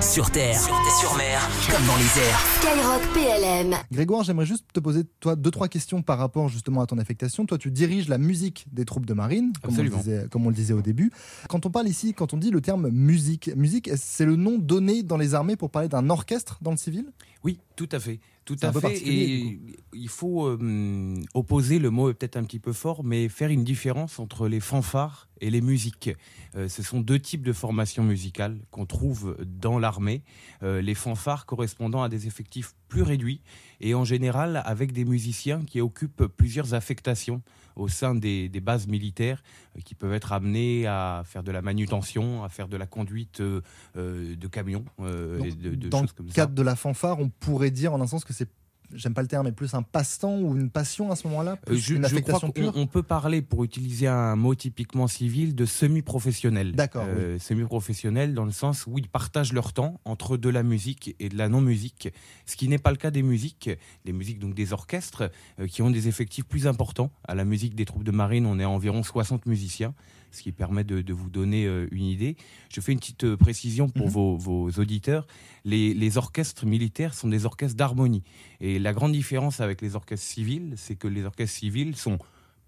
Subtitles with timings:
[0.00, 1.40] Sur terre, sur, mer,
[1.70, 2.38] comme dans les airs.
[2.60, 3.76] Skyrock PLM.
[3.90, 7.46] Grégoire, j'aimerais juste te poser toi deux trois questions par rapport justement à ton affectation.
[7.46, 10.50] Toi, tu diriges la musique des troupes de marine, comme on, le disait, comme on
[10.50, 11.10] le disait au début.
[11.48, 15.02] Quand on parle ici, quand on dit le terme musique, musique, c'est le nom donné
[15.02, 17.06] dans les armées pour parler d'un orchestre dans le civil?
[17.42, 18.20] Oui, tout à fait.
[18.46, 18.96] Tout à fait.
[18.98, 19.58] Et
[19.92, 23.64] il faut euh, opposer, le mot est peut-être un petit peu fort, mais faire une
[23.64, 26.10] différence entre les fanfares et les musiques.
[26.54, 30.22] Euh, ce sont deux types de formations musicales qu'on trouve dans l'armée.
[30.62, 33.40] Euh, les fanfares correspondant à des effectifs plus réduits
[33.80, 37.42] et en général avec des musiciens qui occupent plusieurs affectations
[37.76, 39.42] au sein des, des bases militaires
[39.76, 43.40] euh, qui peuvent être amenés à faire de la manutention, à faire de la conduite
[43.40, 43.60] euh,
[43.96, 46.34] euh, de camions, et de, de Dans choses le comme ça.
[46.34, 48.48] cadre de la fanfare, on pourrait dire en un sens que c'est,
[48.94, 51.66] j'aime pas le terme, mais plus un passe-temps ou une passion à ce moment-là, Euh,
[51.66, 52.72] plus je, une je crois affectation qu'on pure.
[52.76, 56.72] on peut parler, pour utiliser un mot typiquement civil, de semi-professionnel.
[56.72, 61.14] D'accord, Euh, Semi-professionnel dans le sens où ils partagent leur temps entre de la musique
[61.20, 62.08] et de la non-musique,
[62.46, 63.70] ce qui n'est pas le cas des musiques,
[64.04, 67.10] des musiques donc des orchestres, euh, qui ont des effectifs plus importants.
[67.26, 69.94] À la musique des troupes de marine, on est à environ 60 musiciens,
[70.30, 72.36] ce qui permet de, de vous donner euh, une idée.
[72.72, 74.12] Je fais une petite euh, précision pour Mhm.
[74.12, 75.26] vos, vos auditeurs.
[75.64, 78.22] Les, les orchestres militaires sont des orchestres d'harmonie.
[78.60, 82.18] Et la grande différence avec les orchestres civils, c'est que les orchestres civils sont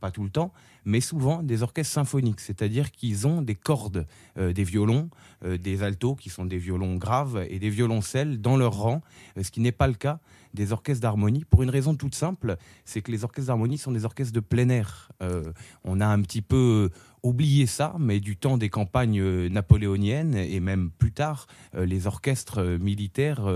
[0.01, 0.53] pas tout le temps,
[0.85, 4.07] mais souvent des orchestres symphoniques, c'est-à-dire qu'ils ont des cordes,
[4.39, 5.11] euh, des violons,
[5.45, 9.03] euh, des altos qui sont des violons graves et des violoncelles dans leur rang,
[9.43, 10.21] ce qui n'est pas le cas
[10.55, 14.05] des orchestres d'harmonie, pour une raison toute simple, c'est que les orchestres d'harmonie sont des
[14.05, 15.11] orchestres de plein air.
[15.21, 16.91] Euh, on a un petit peu
[17.23, 22.07] oublié ça, mais du temps des campagnes euh, napoléoniennes et même plus tard, euh, les
[22.07, 23.47] orchestres euh, militaires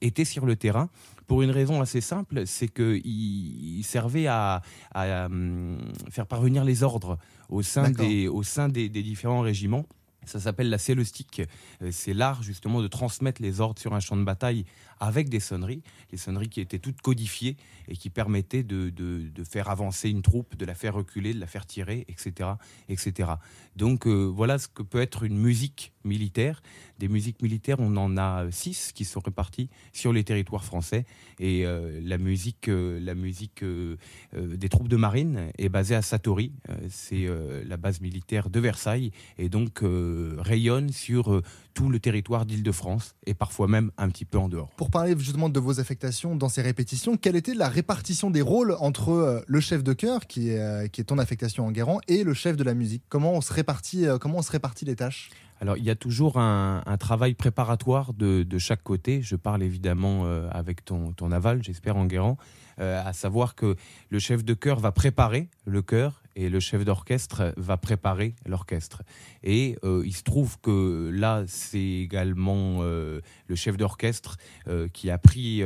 [0.00, 0.88] étaient sur le terrain
[1.26, 4.62] pour une raison assez simple, c'est qu'ils servaient à,
[4.94, 5.78] à, hum,
[6.10, 7.18] faire parvenir les ordres
[7.50, 9.84] au sein, des, au sein des, des différents régiments.
[10.24, 11.42] Ça s'appelle la célestique.
[11.90, 14.64] C'est l'art justement de transmettre les ordres sur un champ de bataille
[15.00, 15.82] avec des sonneries,
[16.12, 17.56] les sonneries qui étaient toutes codifiées
[17.88, 18.92] et qui permettaient de,
[19.44, 22.50] faire avancer une troupe, de la faire reculer, de la faire tirer, etc.
[22.88, 23.30] etc.
[23.76, 26.62] Donc euh, voilà ce que peut être une musique militaire.
[26.98, 31.04] Des musiques militaires, on en a six qui sont réparties sur les territoires français.
[31.38, 33.64] Et euh, la musique, euh, la musique
[34.34, 36.52] des troupes de marine est basée à Satori.
[36.88, 37.28] C'est
[37.64, 41.42] la base militaire de Versailles et donc rayonne sur
[41.74, 44.70] tout le territoire d'Île-de-France et parfois même un petit peu en dehors.
[44.88, 48.74] Pour parler justement de vos affectations dans ces répétitions, quelle était la répartition des rôles
[48.80, 52.00] entre euh, le chef de chœur, qui est, euh, qui est ton affectation en Guérand,
[52.08, 53.02] et le chef de la musique?
[53.10, 55.28] Comment on se répartit, euh, comment on se répartit les tâches?
[55.60, 59.20] Alors, il y a toujours un, travail préparatoire de, de chaque côté.
[59.20, 62.38] Je parle évidemment avec ton, ton aval, j'espère, en guérant,
[62.80, 63.74] euh, à savoir que
[64.08, 69.02] le chef de chœur va préparer le chœur et le chef d'orchestre va préparer l'orchestre.
[69.42, 74.36] Et euh, il se trouve que là, c'est également euh, le chef d'orchestre
[74.68, 75.62] euh, qui a pris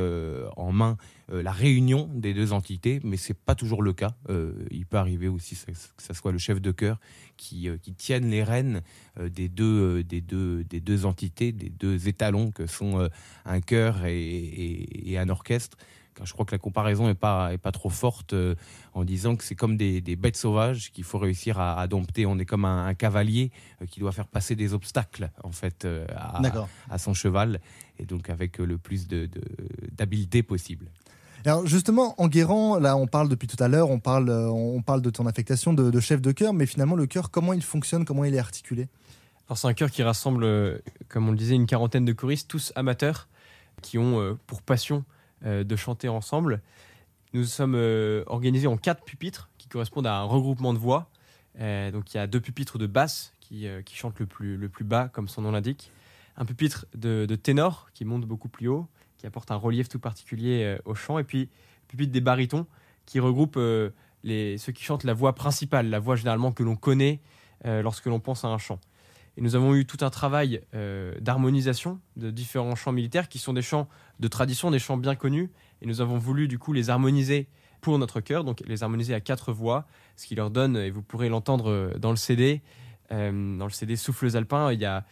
[0.57, 0.97] en main
[1.41, 4.13] la réunion des deux entités, mais c'est pas toujours le cas.
[4.29, 6.99] Euh, il peut arriver aussi que ce soit le chef de chœur
[7.37, 8.81] qui, euh, qui tienne les rênes
[9.19, 13.07] euh, des, deux, euh, des, deux, des deux entités, des deux étalons que sont euh,
[13.45, 15.77] un chœur et, et- et un orchestre.
[16.15, 18.53] Car je crois que la comparaison n'est pas, est pas trop forte euh,
[18.93, 22.27] en disant que c'est comme des, des bêtes sauvages qu'il faut réussir à, à dompter.
[22.27, 23.51] On est comme un, un cavalier
[23.81, 26.39] euh, qui doit faire passer des obstacles en fait euh, à,
[26.99, 27.59] son cheval
[27.97, 29.41] et donc avec euh, le plus de- de-
[29.91, 30.91] d'habileté possible.
[31.45, 34.81] Alors justement, en Guérand, là on parle depuis tout à l'heure, on parle, euh, on
[34.81, 38.05] parle de ton affectation de, chef de chœur, mais finalement le chœur, comment il fonctionne,
[38.05, 38.87] comment il est articulé?
[39.49, 40.77] Alors c'est un chœur qui rassemble, euh,
[41.09, 43.27] comme on le disait, une quarantaine de choristes, tous amateurs,
[43.81, 45.03] qui ont euh, pour passion
[45.45, 46.61] de chanter ensemble.
[47.33, 47.75] Nous sommes
[48.27, 51.09] organisés en quatre pupitres qui correspondent à un regroupement de voix.
[51.59, 55.09] Donc il y a deux pupitres de basse qui, chantent le plus, le plus bas,
[55.11, 55.91] comme son nom l'indique.
[56.37, 58.87] Un pupitre de ténor qui monte beaucoup plus haut,
[59.23, 61.17] qui apporte un relief tout particulier euh, au chant.
[61.17, 61.49] Et puis
[61.87, 62.67] pupitre des barytons
[63.05, 63.91] qui regroupe euh,
[64.23, 67.21] les, ceux qui chantent la voix principale, la voix généralement que l'on connaît
[67.65, 68.81] euh, lorsque l'on pense à un chant.
[69.37, 70.61] Et nous avons eu tout un travail
[71.19, 73.87] d'harmonisation de différents chants militaires qui sont des chants
[74.19, 75.49] de tradition, des chants bien connus.
[75.81, 77.47] Et nous avons voulu du coup les harmoniser
[77.81, 79.87] pour notre chœur, donc les harmoniser à quatre voix,
[80.17, 82.61] ce qui leur donne, et vous pourrez l'entendre dans le CD,
[83.09, 85.03] dans le CD Souffles Alpins, il y a,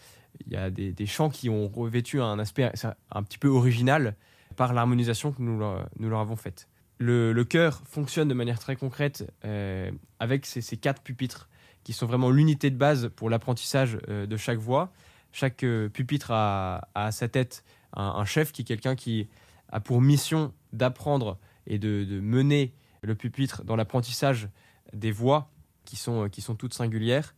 [0.46, 2.72] il y a des, chants qui ont revêtu un aspect
[3.12, 4.16] un petit peu original
[4.56, 6.68] par l'harmonisation que nous leur, nous leur avons faite.
[6.98, 9.90] Le, chœur fonctionne de manière très concrète euh,
[10.20, 11.50] avec ces, quatre pupitres
[11.84, 14.92] qui sont vraiment l'unité de base pour l'apprentissage euh, de chaque voix.
[15.32, 17.64] Chaque euh, pupitre a, à sa tête
[17.94, 19.30] un, chef qui est quelqu'un qui
[19.70, 24.50] a pour mission d'apprendre et de, de mener le pupitre dans l'apprentissage
[24.94, 25.50] des voix
[25.86, 27.34] qui sont, qui sont toutes singulières.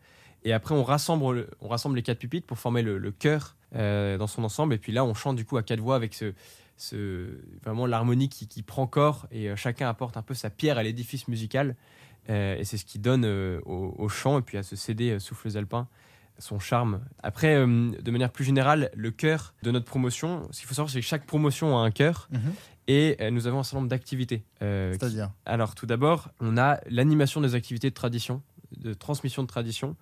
[0.45, 3.55] Et après, on rassemble, le- on rassemble les quatre pupitres pour former le, le chœur
[3.75, 4.73] euh, dans son ensemble.
[4.73, 6.33] Et puis là, on chante du coup à quatre voix avec ce,
[6.77, 7.27] ce
[7.63, 10.83] vraiment l'harmonie qui, qui prend corps et euh, chacun apporte un peu sa pierre à
[10.83, 11.75] l'édifice musical.
[12.29, 15.57] Euh, et c'est ce qui donne au, au chant et puis à ce CD Souffles
[15.57, 15.87] Alpins
[16.39, 16.99] son charme.
[17.21, 20.99] Après, de manière plus générale, le cœur de notre promotion, ce qu'il faut savoir, c'est
[20.99, 22.39] que chaque promotion a un cœur Mhm.
[22.87, 24.39] et nous avons un certain nombre d'activités.
[24.39, 25.29] qui- C'est-à-dire?
[25.45, 28.41] Alors, tout d'abord, on a l'animation des activités de tradition,
[28.77, 29.95] de transmission de tradition.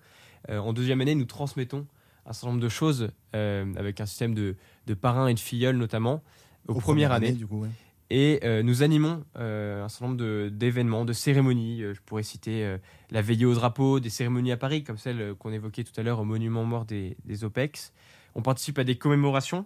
[0.48, 1.86] Euh, en deuxième année, nous transmettons
[2.26, 4.56] un certain nombre de choses euh, avec un système de,
[4.86, 6.22] de parrains et de filleuls, notamment,
[6.68, 7.32] aux, premières années.
[7.32, 7.68] du coup, ouais.
[8.14, 11.82] Et euh, nous animons euh, un certain nombre d'événements, de, cérémonies.
[11.82, 12.76] Euh, je pourrais citer
[13.10, 16.20] la veillée au drapeau, des cérémonies à Paris, comme celle qu'on évoquait tout à l'heure
[16.20, 17.94] au monument mort des, des OPEX.
[18.34, 19.64] On participe à des commémorations.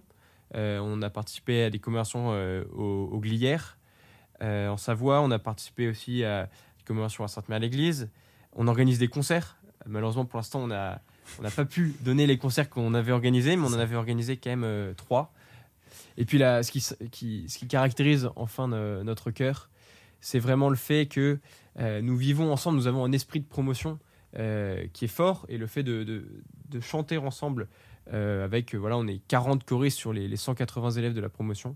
[0.55, 3.79] On a participé à des commémorations euh, au, Glières.
[4.41, 8.11] En Savoie, on a participé aussi à des commémorations à Sainte-Mère-l'Église.
[8.55, 9.59] On organise des concerts.
[9.87, 11.01] Malheureusement, pour l'instant, on n'a
[11.55, 14.65] pas pu donner les concerts qu'on avait organisés, mais on en avait organisé quand même
[14.65, 15.33] euh, trois.
[16.17, 16.71] Et puis ce
[17.11, 19.69] qui, caractérise enfin no- notre cœur,
[20.21, 21.39] c'est vraiment le fait que
[21.79, 23.99] euh, nous vivons ensemble, nous avons un esprit de promotion
[24.39, 26.25] euh, qui est fort, et le fait de,
[26.81, 27.69] chanter ensemble
[28.13, 31.75] avec, voilà, on est 40 choristes sur les, les 180 élèves de la promotion.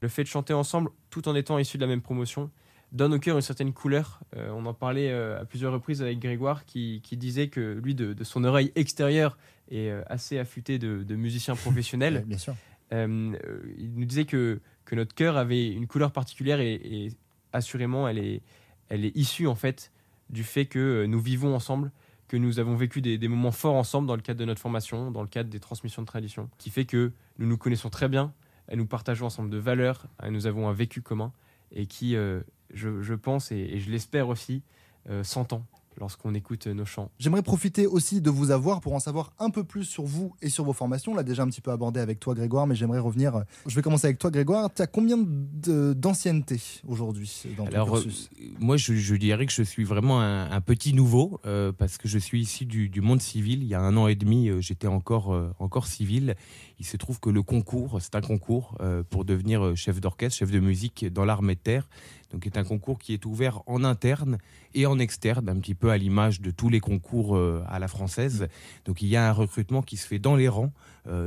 [0.00, 2.50] Le fait de chanter ensemble, tout en étant issus de la même promotion,
[2.92, 4.20] donne au cœur une certaine couleur.
[4.36, 7.94] Euh, on en parlait euh, à plusieurs reprises avec Grégoire, qui, qui disait que lui,
[7.94, 9.36] de, de son oreille extérieure,
[9.70, 12.14] est euh, assez affûté de, de musiciens professionnels.
[12.18, 12.54] Ouais, bien sûr.
[12.92, 13.34] Euh,
[13.78, 17.12] il nous disait que, que notre cœur avait une couleur particulière et, et
[17.52, 18.42] assurément elle est,
[18.88, 19.90] elle est issue en fait
[20.28, 21.90] du fait que nous vivons ensemble,
[22.28, 25.10] que nous avons vécu des, des moments forts ensemble dans le cadre de notre formation,
[25.10, 28.32] dans le cadre des transmissions de tradition, qui fait que nous nous connaissons très bien,
[28.72, 31.32] nous partageons ensemble de valeurs, et nous avons un vécu commun
[31.72, 32.40] et qui, euh,
[32.72, 34.62] je, je pense et, et je l'espère aussi,
[35.10, 35.64] euh, s'entend
[36.00, 37.08] lorsqu'on écoute nos chants.
[37.20, 40.48] J'aimerais profiter aussi de vous avoir pour en savoir un peu plus sur vous et
[40.48, 41.12] sur vos formations.
[41.12, 43.44] On l'a déjà un petit peu abordé avec toi, Grégoire, mais j'aimerais revenir.
[43.64, 44.74] Je vais commencer avec toi, Grégoire.
[44.74, 48.28] Tu as combien de- d'ancienneté aujourd'hui dans ton Alors, euh, cursus?
[48.58, 52.08] moi, je, je dirais que je suis vraiment un, un petit nouveau euh, parce que
[52.08, 53.62] je suis issu du, du monde civil.
[53.62, 56.34] Il y a un an et demi, euh, j'étais encore, euh, encore civil.
[56.78, 60.38] Il se trouve que le concours, c'est un concours euh, pour devenir euh, chef d'orchestre,
[60.38, 61.88] chef de musique dans l'armée de terre.
[62.32, 64.38] Donc, c'est un concours qui est ouvert en interne
[64.74, 67.86] et en externe, un petit peu à l'image de tous les concours euh, à la
[67.86, 68.48] française.
[68.86, 70.72] Donc, il y a un recrutement qui se fait dans les rangs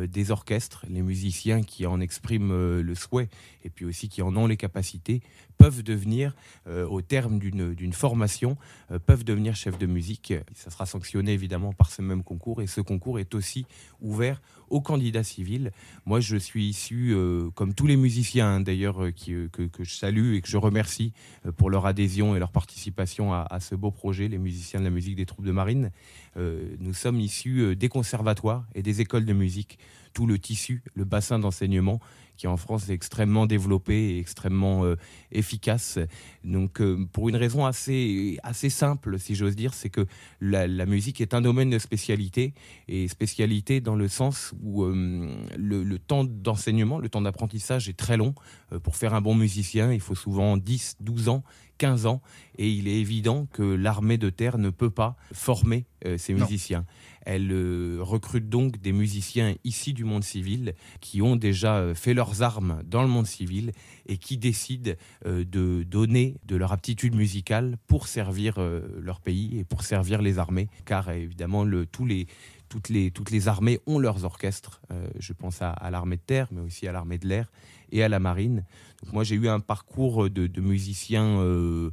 [0.07, 3.29] des orchestres, les musiciens qui en expriment le souhait
[3.63, 5.21] et puis aussi qui en ont les capacités
[5.59, 6.35] peuvent devenir,
[6.65, 8.57] au terme d'une formation,
[9.05, 10.33] peuvent devenir chef de musique.
[10.55, 13.67] Ça sera sanctionné évidemment par ce même concours et ce concours est aussi
[14.01, 15.71] ouvert aux candidats civils.
[16.05, 19.93] Moi, je suis issu, euh, comme tous les musiciens hein, d'ailleurs, euh, euh, que, je
[19.93, 21.13] salue et que je remercie
[21.57, 25.15] pour leur adhésion et leur participation à, ce beau projet, les musiciens de la musique
[25.15, 25.91] des troupes de marine.
[26.35, 29.79] Nous sommes issus des conservatoires et des écoles de musique,
[30.13, 31.99] tout le tissu, le bassin d'enseignement
[32.37, 34.95] qui en France est extrêmement développé et extrêmement euh,
[35.31, 35.99] efficace.
[36.43, 40.05] Donc euh, pour une raison assez, assez simple, si j'ose dire, c'est que
[40.39, 42.53] la, musique est un domaine de spécialité,
[42.87, 48.17] et spécialité dans le sens où euh, le, temps d'enseignement, le temps d'apprentissage est très
[48.17, 48.33] long.
[48.83, 51.43] Pour faire un bon musicien, il faut souvent 10, 12 ans.
[51.77, 52.21] 15 ans
[52.57, 56.45] et il est évident que l'armée de terre ne peut pas former euh, ces Non.
[56.45, 56.85] musiciens.
[57.29, 62.13] Elle euh, recrute donc des musiciens ici du monde civil qui ont déjà euh, fait
[62.13, 63.73] leurs armes dans le monde civil
[64.07, 64.93] et qui décident
[65.25, 68.59] euh, de donner de leur aptitude musicale pour servir
[68.99, 70.69] leur pays et pour servir les armées.
[70.85, 72.27] Car évidemment, le, tous les,
[72.69, 74.81] toutes, les, toutes les armées ont leurs orchestres.
[74.91, 77.51] Euh, je pense à, à l'armée de terre, mais aussi à l'armée de l'air
[77.91, 78.63] et à la marine.
[79.11, 81.91] Moi, j'ai eu un parcours de, de musicien euh,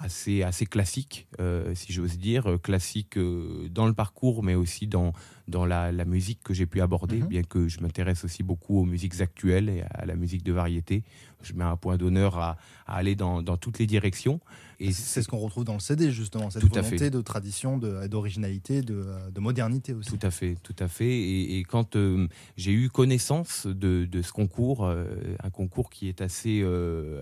[0.00, 5.12] assez, assez classique, euh, si j'ose dire, classique euh, dans le parcours, mais aussi dans,
[5.48, 7.26] dans la, la musique que j'ai pu aborder, Mhm.
[7.28, 11.02] bien que je m'intéresse aussi beaucoup aux musiques actuelles et à la musique de variété.
[11.42, 14.40] Je mets un point d'honneur à, à aller dans, dans toutes les directions.
[14.80, 17.10] Et C'est ce qu'on retrouve dans le CD, justement, cette Tout à volonté fait.
[17.10, 20.10] de tradition, de- d'originalité, de, de modernité aussi.
[20.16, 21.08] Tout à fait, tout à fait.
[21.08, 26.20] Et, et quand euh, j'ai eu connaissance de, de ce concours, un concours qui est
[26.20, 26.64] assez,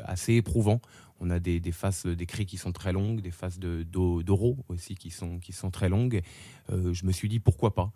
[0.04, 0.80] assez éprouvant,
[1.20, 4.94] on a des, des phases d'écrit qui sont très longues, des de- d'o- d'oraux aussi
[4.94, 6.20] qui sont, qui sont très longues,
[6.70, 7.92] euh, je me suis dit pourquoi pas?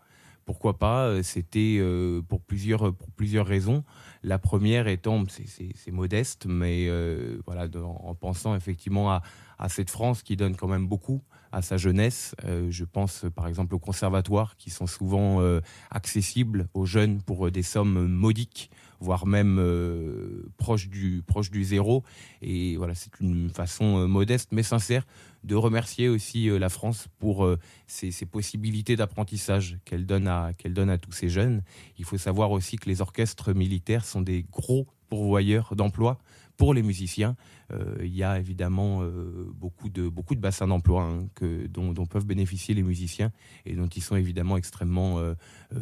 [0.47, 1.07] Pourquoi pas?
[1.07, 3.85] Euh, C'était euh, pour, plusieurs, pour plusieurs raisons.
[4.23, 9.23] La première étant, c'est- modeste, mais euh, voilà, de- en pensant effectivement à,
[9.59, 11.21] à cette France qui donne quand même beaucoup
[11.53, 12.35] à sa jeunesse.
[12.45, 15.61] Euh, je pense euh, par exemple aux conservatoires qui sont souvent euh,
[15.91, 20.29] accessibles aux jeunes pour euh, des sommes modiques voire même euh,
[20.61, 22.05] proche, du, proche du zéro.
[22.43, 25.07] Et voilà, c'est une façon euh, modeste mais sincère
[25.43, 27.49] de remercier aussi euh, la France pour
[27.87, 31.62] ces, ces, possibilités d'apprentissage qu'elle donne, à, donne à tous ces jeunes.
[31.99, 36.19] Il faut savoir aussi que les orchestres militaires sont des gros pourvoyeurs d'emplois
[36.61, 37.37] pour les musiciens.
[37.73, 41.26] Euh, il y a évidemment euh, beaucoup, de, beaucoup de bassins d'emploi hein,
[41.71, 43.33] dont, peuvent bénéficier les musiciens
[43.64, 45.35] et dont ils sont évidemment extrêmement euh,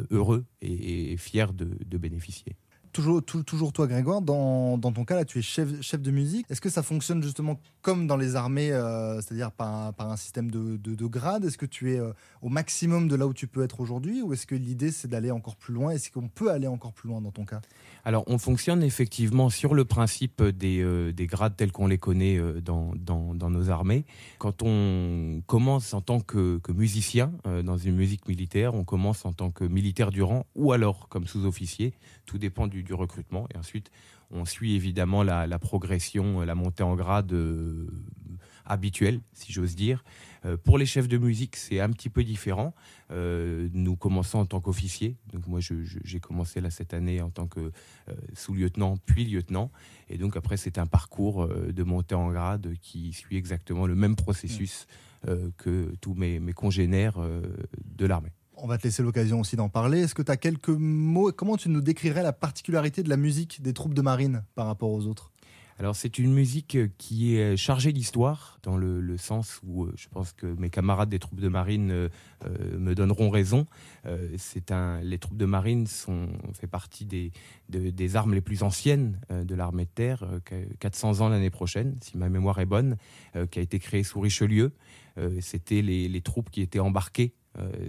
[0.09, 2.55] heureux et, fiers de bénéficier.
[2.91, 5.69] Toujours, toujours toi, Grégoire, dans, ton cas, là, tu es chef,
[6.01, 6.45] de musique.
[6.49, 10.77] Est-ce que ça fonctionne justement comme dans les armées, euh, c'est-à-dire par, un système de,
[10.77, 11.45] de, grade?
[11.45, 14.33] Est-ce que tu es euh, au maximum de là où tu peux être aujourd'hui Ou
[14.33, 15.91] est-ce que l'idée, c'est d'aller encore plus loin?
[15.91, 17.61] Est-ce qu'on peut aller encore plus loin dans ton cas?
[18.05, 22.39] Alors, on fonctionne effectivement sur le principe des, euh, des grades tels qu'on les connaît
[22.61, 22.93] dans,
[23.49, 24.05] nos armées.
[24.39, 27.31] Quand on commence en tant que musicien
[27.63, 31.27] dans une musique militaire, on commence en tant que militaire du rang ou alors comme
[31.27, 31.93] sous-officier.
[32.25, 33.47] Tout dépend du du, recrutement.
[33.53, 33.91] Et ensuite,
[34.31, 37.87] on suit évidemment la, progression, la montée en grade euh,
[38.65, 40.03] habituelle, si j'ose dire.
[40.45, 42.73] Euh, pour les chefs de musique, c'est un petit peu différent.
[43.11, 45.17] Euh, nous commençons en tant qu'officier.
[45.33, 47.71] Donc moi, j'ai commencé là cette année en tant que
[48.33, 49.71] sous-lieutenant, puis lieutenant.
[50.09, 54.15] Et donc après, c'est un parcours de montée en grade qui suit exactement le même
[54.15, 54.87] processus
[55.57, 58.31] que tous mes congénères de l'armée.
[58.61, 60.01] On va te laisser l'occasion aussi d'en parler.
[60.01, 63.61] Est-ce que tu as quelques mots Comment tu nous décrirais la particularité de la musique
[63.61, 65.31] des troupes de marine par rapport aux autres?
[65.79, 70.33] Alors c'est une musique qui est chargée d'histoire, dans le, sens où euh, je pense
[70.33, 72.09] que mes camarades des troupes de marine euh,
[72.43, 73.65] euh, me donneront raison.
[74.71, 77.31] un, les troupes de marine sont fait partie des,
[77.69, 80.25] des armes les plus anciennes de l'armée de terre,
[80.79, 82.97] 400 ans l'année prochaine, si ma mémoire est bonne,
[83.51, 84.73] qui a été créée sous Richelieu.
[85.39, 87.38] C'était les, les, troupes qui étaient embarquées euh,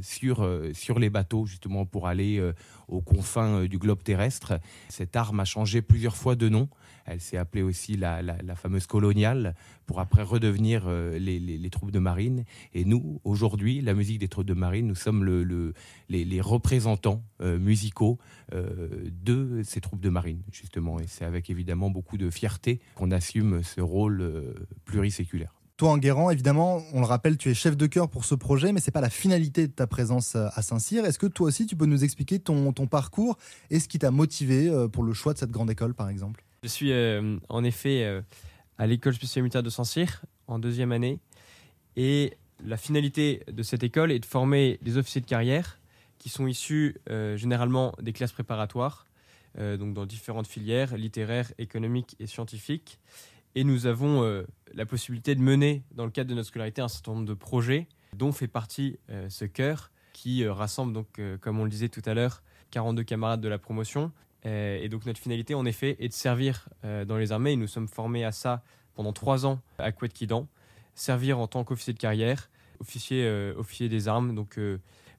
[0.02, 2.52] sur, euh, sur les bateaux, justement pour aller euh,
[2.88, 4.58] aux confins du globe terrestre.
[4.88, 6.68] Cette arme a changé plusieurs fois de nom.
[7.06, 9.54] Elle s'est appelée aussi la, la, fameuse coloniale,
[9.86, 12.44] pour après redevenir les, les, troupes de marine.
[12.72, 15.72] Et nous, aujourd'hui, la musique des troupes de marine, nous sommes le, le,
[16.08, 18.18] les, les, représentants musicaux
[18.52, 21.00] de ces troupes de marine, justement.
[21.00, 25.59] Et c'est avec évidemment beaucoup de fierté qu'on assume ce rôle pluriséculaire.
[25.80, 28.80] Toi, Enguerrand, évidemment, on le rappelle, tu es chef de chœur pour ce projet, mais
[28.80, 31.06] ce n'est pas la finalité de ta présence euh, à Saint-Cyr.
[31.06, 33.38] Est-ce que toi aussi, tu peux nous expliquer ton, ton parcours
[33.70, 36.44] et ce qui t'a motivé euh, pour le choix de cette grande école, par exemple?
[36.64, 38.22] Je suis euh, en effet
[38.76, 41.18] à l'école spéciale militaire de Saint-Cyr en deuxième année.
[41.96, 45.80] Et la finalité de cette école est de former des officiers de carrière
[46.18, 46.98] qui sont issus
[47.36, 49.06] généralement des classes préparatoires,
[49.58, 52.98] donc dans différentes filières littéraires, économiques et scientifiques
[53.54, 56.88] et nous avons euh, la possibilité de mener, dans le cadre de notre scolarité, un
[56.88, 61.58] certain nombre de projets, dont fait partie euh, ce chœur, qui euh, rassemble, donc, comme
[61.58, 64.12] on le disait tout à l'heure, 42 camarades de la promotion.
[64.44, 67.52] et donc notre finalité, en effet, est de servir dans les armées.
[67.52, 68.62] Et nous sommes formés à ça
[68.94, 70.46] pendant trois ans à Kouet-Kidan.
[70.94, 74.36] Servir en tant qu'officier de carrière, officier, officier des armes.
[74.36, 74.56] Donc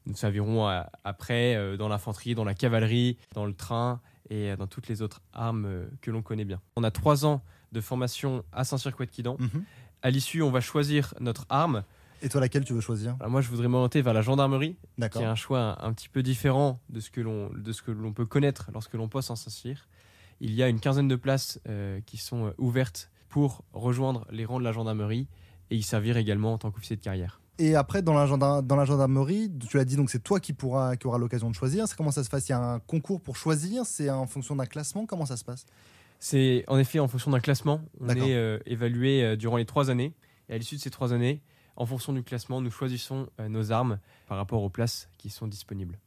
[0.06, 0.68] nous servirons
[1.04, 5.86] après dans l'infanterie, dans la cavalerie, dans le train et dans toutes les autres armes
[6.02, 6.62] que l'on connaît bien.
[6.76, 7.42] On a trois ans
[7.72, 9.38] de formation à Saint-Circuit de Quidan.
[9.40, 9.64] Mhm.
[10.02, 11.84] À l'issue, on va choisir notre arme.
[12.24, 13.16] Et toi, laquelle tu veux choisir?
[13.28, 16.80] Moi, je voudrais m'orienter vers la gendarmerie, qui est un choix un, petit peu différent
[16.90, 19.88] de ce que l'on peut connaître lorsque l'on poste en Saint-Cyr.
[20.40, 24.44] Il y a une quinzaine de places euh, qui sont euh, ouvertes pour rejoindre les
[24.44, 25.28] rangs de la gendarmerie
[25.70, 27.41] et y servir également en tant qu'officier de carrière.
[27.58, 30.98] Et après, dans la, dans la gendarmerie, tu l'as dit, donc c'est toi qui, pourra,
[30.98, 31.86] qui aura l'occasion de choisir.
[31.96, 32.48] Comment ça se passe?
[32.50, 33.86] Il y a un concours pour choisir?
[33.86, 35.06] C'est en fonction d'un classement?
[35.06, 35.66] Comment ça se passe?
[36.20, 37.82] C'est en effet en fonction d'un classement.
[38.00, 40.14] On est euh, évalué euh, durant les trois années.
[40.50, 41.42] Et à l'issue de ces trois années,
[41.76, 45.48] en fonction du classement, nous choisissons euh, nos armes par rapport aux places qui sont
[45.48, 46.00] disponibles.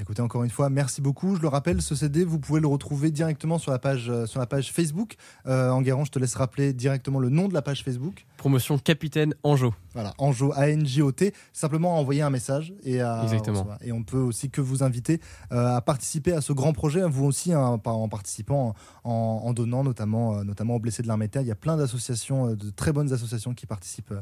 [0.00, 1.36] Écoutez, encore une fois, merci beaucoup.
[1.36, 4.40] Je le rappelle, ce CD, vous pouvez le retrouver directement sur la page, euh, sur
[4.40, 5.16] la page Facebook.
[5.46, 8.24] Euh, Enguerrand, je te laisse rappeler directement le nom de la page Facebook.
[8.38, 9.74] Promotion Capitaine Anjo.
[9.92, 11.34] Voilà, Anjo, A-N-J-O-T.
[11.52, 12.72] Simplement envoyer un message.
[12.84, 13.66] Et, Exactement.
[13.82, 15.20] et on peut aussi que vous inviter
[15.52, 20.38] euh, à participer à ce grand projet, vous aussi, hein, en participant, en, donnant notamment,
[20.38, 23.52] euh, notamment aux blessés de l'armée Il y a plein d'associations, de très bonnes associations
[23.52, 24.14] qui participent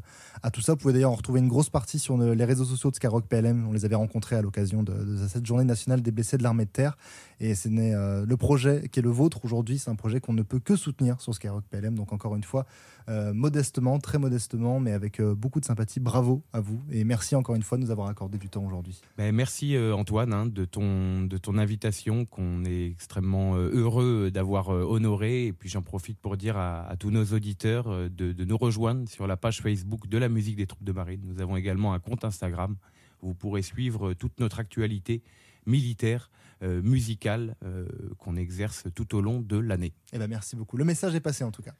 [0.42, 0.72] à tout ça.
[0.72, 3.68] Vous pouvez d'ailleurs en retrouver une grosse partie sur les réseaux sociaux de Skyrock PLM.
[3.68, 6.64] On les avait rencontrés à l'occasion de, de cette journée nationale des blessés de l'armée
[6.64, 6.96] de terre.
[7.40, 9.78] Et c'est euh, le projet qui est le vôtre aujourd'hui.
[9.78, 11.94] C'est un projet qu'on ne peut que soutenir sur Skyrock PLM.
[11.94, 12.66] Donc encore une fois,
[13.08, 16.82] euh, modestement, très modestement, mais avec euh, beaucoup de sympathie, bravo à vous.
[16.90, 19.00] Et merci encore une fois de nous avoir accordé du temps aujourd'hui.
[19.16, 25.46] Ben, merci Antoine hein, de, ton, de ton invitation qu'on est extrêmement heureux d'avoir honoré.
[25.46, 29.26] Et puis j'en profite pour dire à, tous nos auditeurs de, de nous rejoindre sur
[29.26, 31.22] la page Facebook de la musique des troupes de marine.
[31.24, 32.76] Nous avons également un compte Instagram
[33.22, 35.22] vous pourrez suivre toute notre actualité
[35.70, 36.30] militaire,
[36.62, 37.86] euh, musicale euh,
[38.18, 39.94] qu'on exerce tout au long de l'année.
[40.12, 40.76] Eh ben merci beaucoup.
[40.76, 41.72] Le message est passé en tout cas.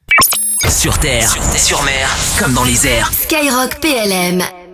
[0.71, 3.13] Sur terre, sur mer, comme dans les airs.
[3.13, 4.70] Skyrock PLM.